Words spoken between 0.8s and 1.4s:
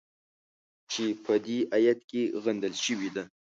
چې په